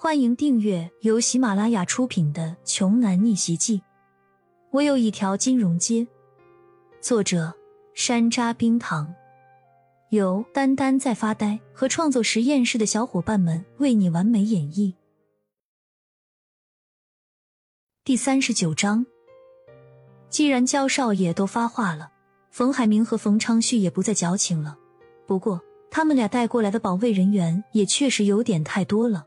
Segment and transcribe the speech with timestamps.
[0.00, 3.78] 欢迎订阅由喜马拉雅出品的《穷男逆袭记》。
[4.70, 6.06] 我有一条金融街。
[7.00, 7.52] 作者：
[7.94, 9.12] 山楂冰糖，
[10.10, 14.94] 由丹丹在发呆和创作实验室的小伙伴们为你完美演绎。
[18.04, 19.04] 第三十九章。
[20.30, 22.12] 既然焦少爷都发话了，
[22.52, 24.78] 冯海明和冯昌旭也不再矫情了。
[25.26, 25.60] 不过，
[25.90, 29.26] 他们俩带过来的保卫人员也确实有点太多了。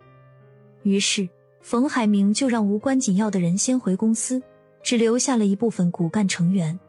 [0.83, 1.29] 于是，
[1.61, 4.41] 冯海明就让无关紧要的人先回公司，
[4.81, 6.79] 只留下了一部分骨干成员。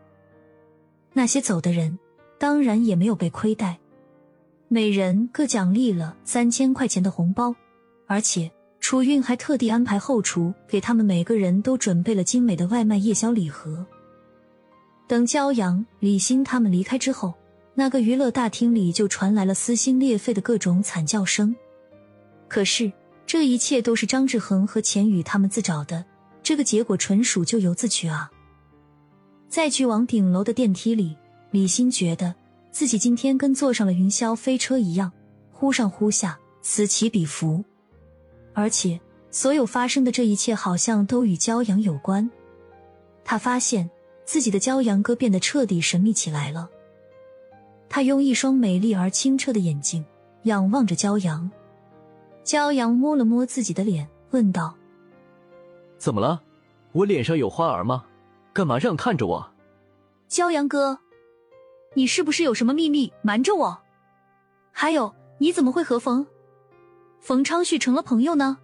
[1.12, 1.99] 那些走的人
[2.39, 3.79] 当然也没有被亏待，
[4.69, 7.55] 每人各奖励了三千块钱的红包，
[8.07, 13.85] 而且楚韵还特地安排后厨给他们每个人都准备了精美的外卖夜宵礼盒。
[15.07, 17.35] 等焦阳、李欣他们离开之后，
[17.74, 21.55] 那个娱乐大厅里就传来了撕心裂肺的各种惨叫声。
[22.49, 22.91] 可是。
[23.33, 26.05] 这一切都是张志恒和钱宇他们自找的，
[26.43, 28.30] 这个结果纯属咎由自取啊！
[29.49, 31.16] 在去往顶楼的电梯里，
[31.51, 32.35] 李欣觉得
[32.71, 35.11] 自己今天跟坐上了云霄飞车一样，
[35.51, 37.65] 忽上忽下，此起彼伏。
[38.52, 42.30] 而且，所有发生的这一切好像都与骄阳有关。
[43.24, 43.89] 他发现
[44.27, 46.69] 自己的骄阳哥变得彻底神秘起来了。
[47.89, 50.05] 他用一双美丽而清澈的眼睛
[50.43, 51.51] 仰望着骄阳。
[52.45, 54.74] 骄阳摸了摸自己的脸，问道
[55.96, 56.43] ：“怎么了？
[56.93, 58.04] 我脸上有花儿吗？
[58.52, 59.52] 干嘛这样看着我？”
[60.29, 60.99] 骄阳哥，
[61.95, 63.79] 你是不是有什么秘密瞒着我？
[64.72, 66.26] 还有，你怎么会和冯
[67.21, 68.59] 冯昌旭成了朋友呢？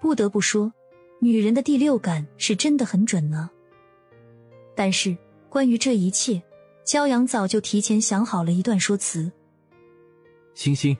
[0.00, 0.72] 不得不说，
[1.20, 3.50] 女人的第六感是真的很准呢。
[4.74, 5.16] 但是
[5.48, 6.42] 关于这一切，
[6.84, 9.32] 骄阳早就提前想好了一段说辞。
[10.54, 10.96] 星星。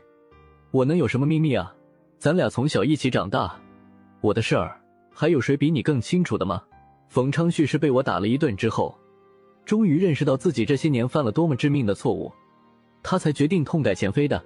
[0.72, 1.72] 我能有什么秘密啊？
[2.18, 3.54] 咱俩从小一起长大，
[4.22, 4.80] 我的事儿
[5.12, 6.62] 还有谁比你更清楚的吗？
[7.08, 8.98] 冯昌旭是被我打了一顿之后，
[9.66, 12.32] 终于认识到自己这些年犯了多么致命的错误，
[13.02, 14.42] 他才决定痛改前非的。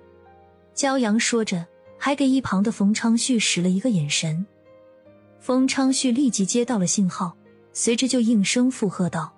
[0.74, 1.64] 骄阳说着，
[1.96, 4.44] 还给一旁的冯昌旭使了一个眼神。
[5.38, 7.36] 冯昌旭立即接到了信号，
[7.72, 9.32] 随之就应声附和道：“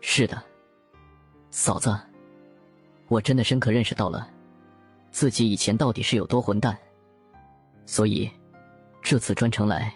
[0.00, 0.40] 是的，
[1.50, 1.98] 嫂子，
[3.08, 4.28] 我真的深刻认识到了。”
[5.14, 6.76] 自己以前到底是有多混蛋，
[7.86, 8.28] 所以
[9.00, 9.94] 这次专程来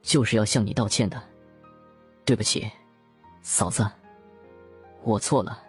[0.00, 1.22] 就是要向你道歉的。
[2.24, 2.66] 对不起，
[3.42, 3.86] 嫂子，
[5.02, 5.62] 我错了，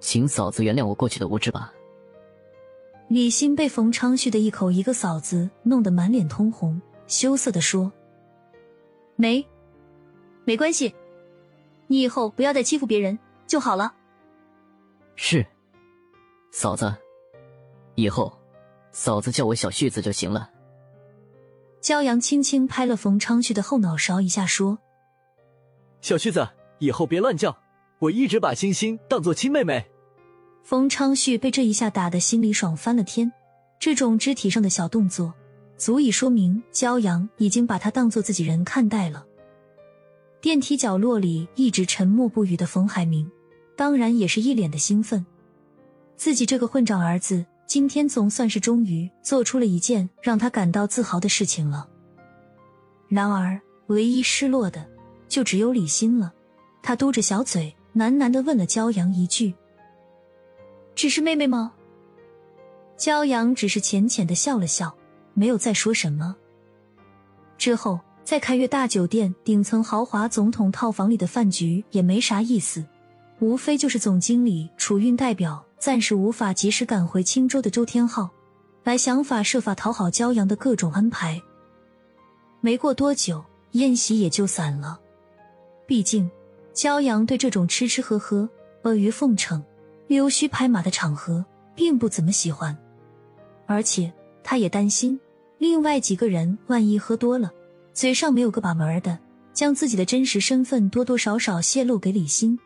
[0.00, 1.72] 请嫂子原谅我过去的无知吧。
[3.06, 7.92] 李欣被冯昌旭的一口一个嫂子弄得满脸通红，羞涩的说
[9.14, 9.46] ：“没，
[10.44, 10.92] 没关系，
[11.86, 13.16] 你以后不要再欺负别人
[13.46, 13.94] 就好了。”
[15.14, 15.46] 是，
[16.50, 16.92] 嫂子。
[17.94, 18.32] 以后，
[18.92, 20.50] 嫂子叫我小旭子就行了。
[21.80, 24.78] 骄阳轻轻拍了冯昌旭的后脑勺一下，说
[26.00, 27.56] ：“小旭子，以后别乱叫，
[27.98, 29.84] 我一直把星星当做亲妹妹。”
[30.64, 33.30] 冯昌旭被这一下打的心里爽翻了天，
[33.78, 35.34] 这种肢体上的小动作，
[35.76, 39.26] 足以说明骄阳已经把他当做自己人看待了。
[40.40, 43.30] 电梯角落里一直沉默不语的冯海明，
[43.76, 45.26] 当然也是一脸的兴奋，
[46.16, 47.44] 自己这个混账儿子。
[47.66, 51.88] 今天总算是终于做出了一件让他感到自豪的事情了。
[53.08, 54.86] 然而，唯一失落的
[55.28, 56.32] 就只有李欣了。
[56.82, 59.54] 他嘟着小嘴，喃喃的问了骄阳一句
[60.94, 61.72] ：“只是妹妹吗？”
[62.98, 64.94] 骄阳只是浅浅的笑了笑，
[65.32, 66.36] 没有再说什么。
[67.56, 72.84] 之后，在凯悦大酒店顶层豪华总统套房里的饭局也没啥意思，
[73.40, 75.64] 无非就是总经理楚运代表。
[75.84, 78.30] 暂时无法及时赶回青州的周天浩，
[78.84, 81.38] 来想法设法讨好骄阳的各种安排。
[82.62, 84.98] 没过多久，宴席也就散了。
[85.86, 86.30] 毕竟，
[86.72, 88.48] 骄阳对这种吃吃喝喝、
[88.80, 89.62] 阿谀奉承、
[90.06, 92.74] 溜须拍马的场合并不怎么喜欢，
[93.66, 94.10] 而且
[94.42, 95.20] 他也担心
[95.58, 97.52] 另外几个人万一喝多了，
[97.92, 99.18] 嘴上没有个把门的，
[99.52, 102.58] 将自己的真实身份多多少少泄露给李欣。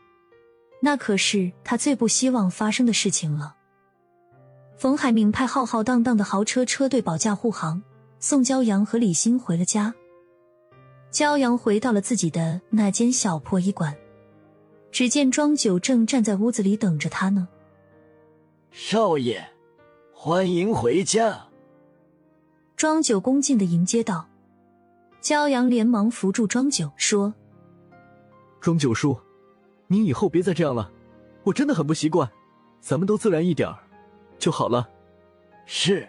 [0.81, 3.57] 那可是他最不希望发生的事情了。
[4.77, 7.83] 冯海明派浩浩荡荡的豪车车队保驾护航，
[8.21, 9.93] 送骄阳和李欣回了家。
[11.11, 13.97] 骄阳回到了自己的那间小破医馆，
[14.93, 17.49] 只见庄九正站在屋子里等着他呢。
[18.71, 19.45] 少爷，
[20.13, 21.47] 欢迎回家。
[22.77, 24.29] 庄九恭敬的迎接道。
[25.21, 27.35] 骄阳连忙扶住庄九，说
[28.61, 29.19] ：“庄九叔。”
[29.88, 30.93] 您以后别再这样了，
[31.44, 32.31] 我真的很不习惯。
[32.81, 33.69] 咱们都自然一点
[34.38, 34.88] 就好了。
[35.67, 36.08] 是，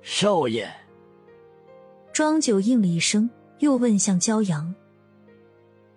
[0.00, 0.70] 少爷。
[2.12, 3.28] 庄九应了一声，
[3.58, 4.72] 又问向骄阳：“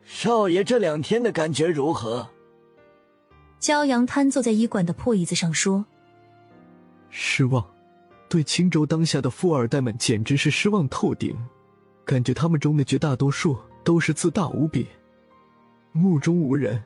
[0.03, 2.27] 少爷这两天的感觉如何？”
[3.62, 5.85] 骄阳瘫坐在医馆的破椅子上说
[7.09, 7.63] ：“失望，
[8.27, 11.38] 对青州当下的富二代们简直是失望透顶。
[12.03, 14.88] 感觉他们中的绝大多数都是自大无比，
[15.91, 16.81] 目中无人，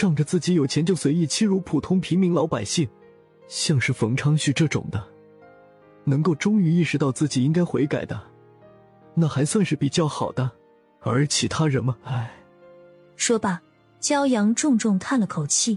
[0.00, 2.88] 仗着自己有钱就随意欺辱普通平民老百姓。
[3.48, 5.04] 像是冯昌旭这种的，
[6.04, 8.22] 能够终于意识到自己应该悔改的，
[9.14, 10.48] 那还算是比较好的。
[11.00, 12.32] 而其他人嘛，唉。”
[13.16, 13.60] 说罢。
[14.00, 15.76] 骄阳重重叹了口气。